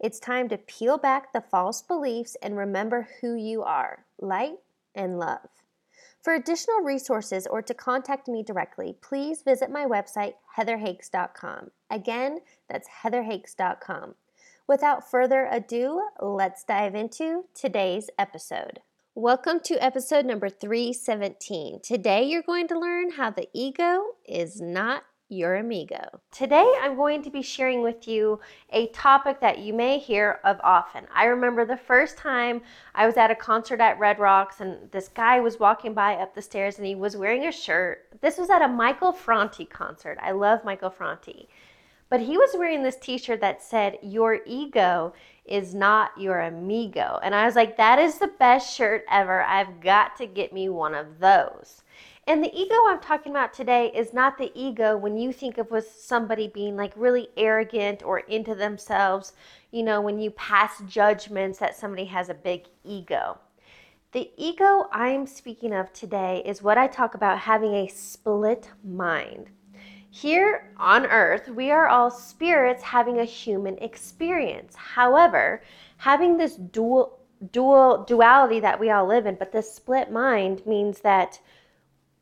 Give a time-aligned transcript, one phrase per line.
[0.00, 4.58] It's time to peel back the false beliefs and remember who you are light
[4.94, 5.48] and love.
[6.22, 11.72] For additional resources or to contact me directly, please visit my website, heatherhakes.com.
[11.90, 14.14] Again, that's heatherhakes.com.
[14.68, 18.80] Without further ado, let's dive into today's episode.
[19.16, 21.80] Welcome to episode number 317.
[21.82, 26.20] Today, you're going to learn how the ego is not your amigo.
[26.30, 30.58] Today, I'm going to be sharing with you a topic that you may hear of
[30.64, 31.06] often.
[31.14, 32.62] I remember the first time
[32.94, 36.34] I was at a concert at Red Rocks, and this guy was walking by up
[36.34, 38.06] the stairs and he was wearing a shirt.
[38.20, 40.18] This was at a Michael Franti concert.
[40.22, 41.48] I love Michael Franti.
[42.10, 45.12] But he was wearing this t shirt that said, Your ego
[45.44, 47.20] is not your amigo.
[47.22, 49.42] And I was like, That is the best shirt ever.
[49.42, 51.82] I've got to get me one of those.
[52.28, 55.70] And the ego I'm talking about today is not the ego when you think of
[55.70, 59.32] with somebody being like really arrogant or into themselves,
[59.70, 63.38] you know, when you pass judgments that somebody has a big ego.
[64.12, 69.48] The ego I'm speaking of today is what I talk about having a split mind.
[70.10, 74.74] Here on earth, we are all spirits having a human experience.
[74.76, 75.62] However,
[75.96, 77.20] having this dual
[77.52, 81.40] dual duality that we all live in, but this split mind means that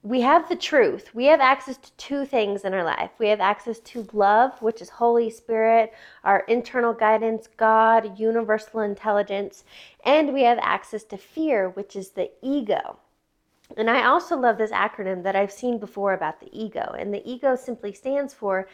[0.07, 1.13] we have the truth.
[1.15, 3.11] We have access to two things in our life.
[3.19, 9.65] We have access to love, which is Holy Spirit, our internal guidance, God, universal intelligence,
[10.05, 12.99] and we have access to fear, which is the ego.
[13.77, 16.95] And I also love this acronym that I've seen before about the ego.
[16.97, 18.69] And the ego simply stands for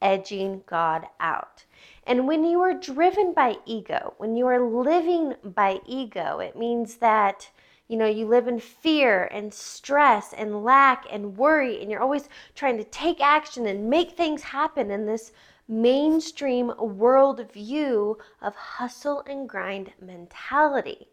[0.00, 1.64] edging God out.
[2.06, 6.98] And when you are driven by ego, when you are living by ego, it means
[6.98, 7.50] that
[7.88, 12.28] you know, you live in fear and stress and lack and worry, and you're always
[12.54, 15.32] trying to take action and make things happen in this
[15.68, 21.08] mainstream world view of hustle and grind mentality.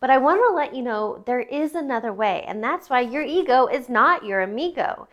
[0.00, 3.22] But I want to let you know there is another way, and that's why your
[3.22, 5.08] ego is not your amigo.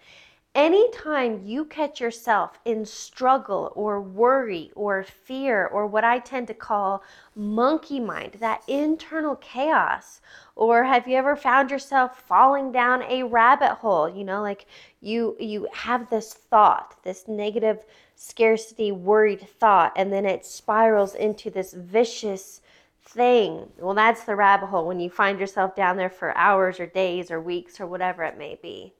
[0.57, 6.55] Anytime you catch yourself in struggle or worry or fear or what I tend to
[6.55, 7.03] call
[7.35, 10.19] monkey mind, that internal chaos,
[10.55, 14.65] or have you ever found yourself falling down a rabbit hole, you know, like
[14.99, 17.85] you you have this thought, this negative
[18.15, 22.61] scarcity worried thought and then it spirals into this vicious
[22.99, 23.69] thing.
[23.77, 27.29] Well, that's the rabbit hole when you find yourself down there for hours or days
[27.29, 28.95] or weeks or whatever it may be.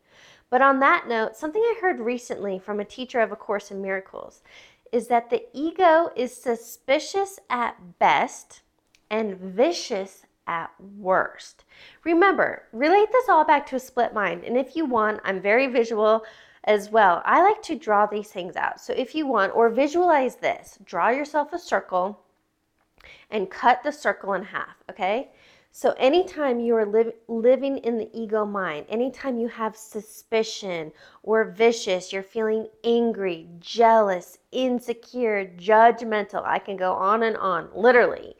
[0.50, 3.82] But on that note, something I heard recently from a teacher of A Course in
[3.82, 4.42] Miracles
[4.92, 8.62] is that the ego is suspicious at best
[9.10, 11.66] and vicious at worst.
[12.06, 14.46] Remember, relate this all back to a split mind.
[14.46, 16.24] And if you want, I'm very visual
[16.64, 17.22] as well.
[17.26, 18.80] I like to draw these things out.
[18.80, 22.22] So if you want, or visualize this, draw yourself a circle
[23.30, 25.30] and cut the circle in half, okay?
[25.80, 31.44] So, anytime you are li- living in the ego mind, anytime you have suspicion or
[31.44, 38.36] vicious, you're feeling angry, jealous, insecure, judgmental, I can go on and on, literally.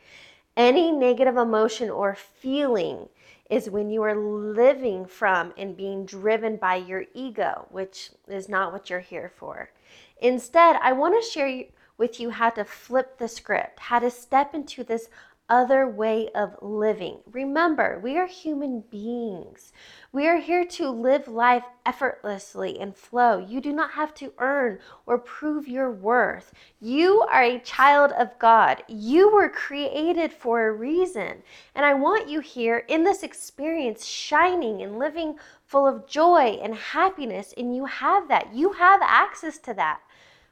[0.56, 3.08] Any negative emotion or feeling
[3.52, 8.74] is when you are living from and being driven by your ego, which is not
[8.74, 9.70] what you're here for.
[10.20, 11.66] Instead, I want to share
[12.00, 15.10] with you how to flip the script, how to step into this
[15.50, 17.20] other way of living.
[17.32, 19.72] Remember, we are human beings.
[20.12, 23.38] We are here to live life effortlessly and flow.
[23.38, 26.54] You do not have to earn or prove your worth.
[26.82, 28.84] You are a child of God.
[28.88, 31.44] You were created for a reason.
[31.76, 35.36] And I want you here in this experience, shining and living
[35.66, 37.54] full of joy and happiness.
[37.58, 38.54] And you have that.
[38.54, 40.02] You have access to that.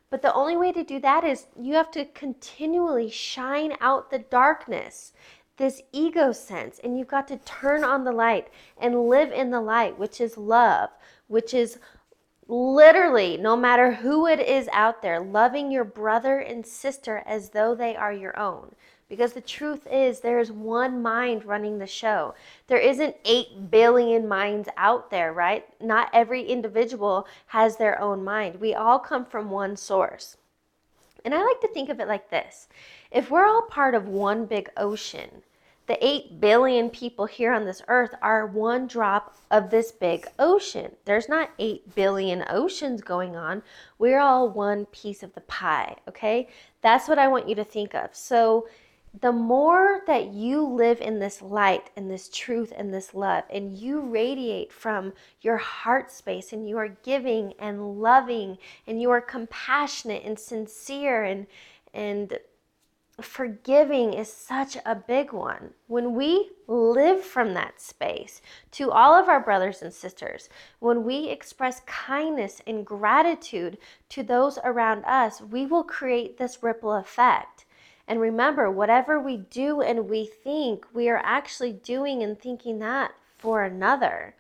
[0.10, 4.20] But the only way to do that is you have to continually shine out the
[4.20, 5.14] darkness,
[5.58, 9.62] this ego sense, and you've got to turn on the light and live in the
[9.62, 10.90] light, which is love,
[11.28, 11.80] which is
[12.48, 17.74] literally, no matter who it is out there, loving your brother and sister as though
[17.74, 18.76] they are your own.
[19.16, 22.36] Because the truth is, there is one mind running the show.
[22.68, 25.66] There isn't 8 billion minds out there, right?
[25.82, 28.60] Not every individual has their own mind.
[28.60, 30.36] We all come from one source.
[31.24, 32.68] And I like to think of it like this
[33.10, 35.44] if we're all part of one big ocean,
[35.88, 40.92] the 8 billion people here on this earth are one drop of this big ocean.
[41.06, 43.64] There's not 8 billion oceans going on.
[43.98, 46.50] We're all one piece of the pie, okay?
[46.82, 48.10] That's what I want you to think of.
[48.14, 48.68] So,
[49.22, 53.78] the more that you live in this light and this truth and this love, and
[53.78, 58.58] you radiate from your heart space, and you are giving and loving,
[58.88, 61.48] and you are compassionate and sincere and
[61.94, 62.38] and
[63.22, 65.74] forgiving is such a big one.
[65.88, 68.42] When we live from that space
[68.72, 73.78] to all of our brothers and sisters, when we express kindness and gratitude
[74.10, 77.65] to those around us, we will create this ripple effect.
[78.08, 83.14] And remember, whatever we do and we think, we are actually doing and thinking that
[83.38, 84.36] for another.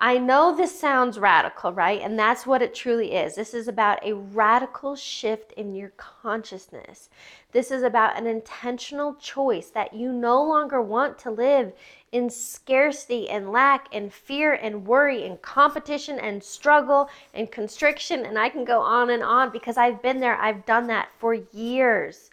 [0.00, 2.00] I know this sounds radical, right?
[2.00, 3.34] And that's what it truly is.
[3.34, 7.10] This is about a radical shift in your consciousness.
[7.50, 11.72] This is about an intentional choice that you no longer want to live
[12.12, 18.24] in scarcity and lack and fear and worry and competition and struggle and constriction.
[18.24, 21.34] And I can go on and on because I've been there, I've done that for
[21.34, 22.30] years.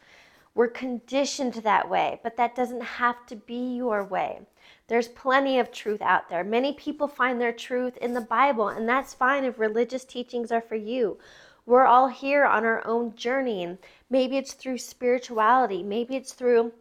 [0.56, 4.40] We're conditioned that way, but that doesn't have to be your way.
[4.88, 6.46] There's plenty of truth out there.
[6.46, 10.62] Many people find their truth in the Bible, and that's fine if religious teachings are
[10.62, 11.18] for you.
[11.66, 13.78] We're all here on our own journey, and
[14.10, 16.72] maybe it's through spirituality, maybe it's through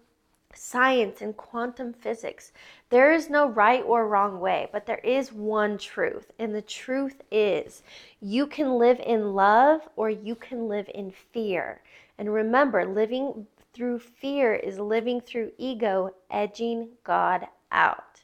[0.54, 2.52] science and quantum physics.
[2.90, 6.30] There is no right or wrong way, but there is one truth.
[6.38, 7.82] And the truth is
[8.20, 11.80] you can live in love or you can live in fear.
[12.18, 18.22] And remember, living through fear is living through ego, edging God out.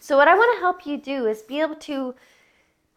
[0.00, 2.14] So, what I want to help you do is be able to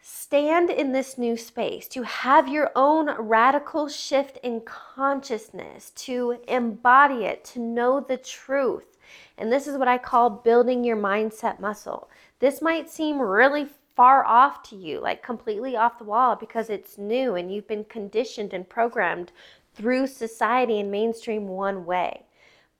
[0.05, 7.23] stand in this new space, to have your own radical shift in consciousness, to embody
[7.23, 8.97] it, to know the truth.
[9.38, 12.09] And this is what I call building your mindset muscle.
[12.39, 16.97] This might seem really far off to you, like completely off the wall because it's
[16.97, 19.31] new and you've been conditioned and programmed
[19.74, 22.24] through society and mainstream one way.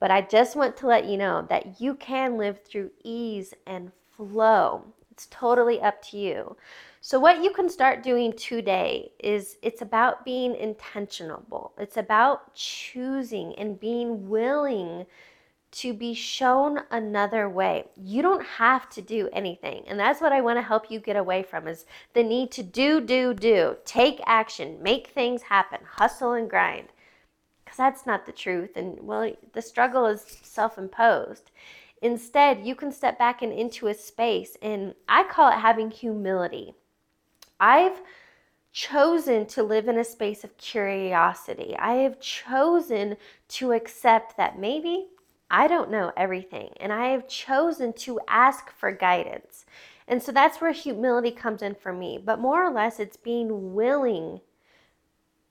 [0.00, 3.90] But I just want to let you know that you can live through ease and
[4.16, 4.84] flow.
[5.10, 6.56] It's totally up to you.
[7.00, 11.72] So, what you can start doing today is it's about being intentional.
[11.78, 15.06] It's about choosing and being willing
[15.74, 17.84] to be shown another way.
[17.96, 19.84] You don't have to do anything.
[19.86, 22.62] And that's what I want to help you get away from is the need to
[22.62, 23.76] do do do.
[23.84, 26.88] Take action, make things happen, hustle and grind
[27.64, 28.76] because that's not the truth.
[28.76, 31.50] And well, the struggle is self imposed.
[32.02, 36.74] Instead, you can step back and into a space, and I call it having humility.
[37.58, 38.02] I've
[38.72, 41.74] chosen to live in a space of curiosity.
[41.78, 43.16] I have chosen
[43.48, 45.06] to accept that maybe
[45.56, 49.66] I don't know everything, and I have chosen to ask for guidance.
[50.08, 52.18] And so that's where humility comes in for me.
[52.18, 54.40] But more or less, it's being willing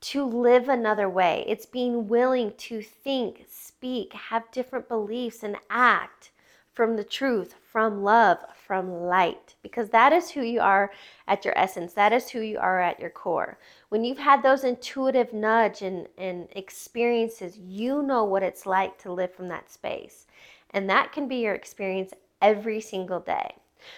[0.02, 1.46] to live another way.
[1.48, 6.32] It's being willing to think, speak, have different beliefs, and act
[6.74, 10.92] from the truth, from love, from light, because that is who you are
[11.28, 11.94] at your essence.
[11.94, 13.58] That is who you are at your core.
[13.90, 19.12] When you've had those intuitive nudge and, and experiences, you know what it's like to
[19.12, 20.26] live from that space.
[20.72, 22.12] And that can be your experience
[22.42, 23.56] every single day.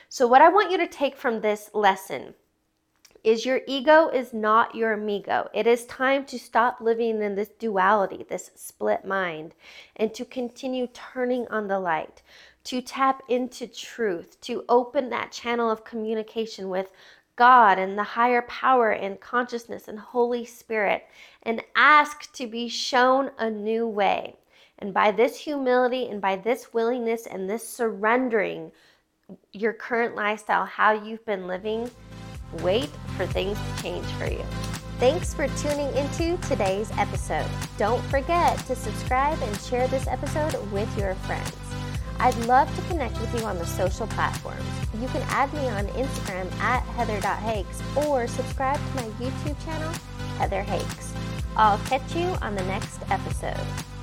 [0.09, 2.33] So, what I want you to take from this lesson
[3.25, 5.49] is your ego is not your amigo.
[5.51, 9.55] It is time to stop living in this duality, this split mind,
[9.95, 12.21] and to continue turning on the light,
[12.65, 16.91] to tap into truth, to open that channel of communication with
[17.35, 21.05] God and the higher power and consciousness and Holy Spirit,
[21.43, 24.35] and ask to be shown a new way.
[24.79, 28.71] And by this humility and by this willingness and this surrendering
[29.51, 31.89] your current lifestyle, how you've been living,
[32.61, 34.43] Wait for things to change for you.
[34.99, 37.47] Thanks for tuning into today's episode.
[37.77, 41.64] Don't forget to subscribe and share this episode with your friends.
[42.19, 44.63] I'd love to connect with you on the social platforms.
[44.99, 49.93] You can add me on Instagram at heather.hakes or subscribe to my YouTube channel,
[50.37, 51.13] Heather Hakes.
[51.57, 53.94] I'll catch you on the next episode.